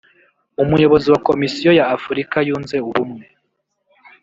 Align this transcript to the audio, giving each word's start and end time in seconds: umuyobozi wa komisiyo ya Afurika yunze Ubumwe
umuyobozi 0.63 1.07
wa 1.13 1.19
komisiyo 1.27 1.69
ya 1.79 1.85
Afurika 1.95 2.35
yunze 2.47 2.75
Ubumwe 2.87 3.25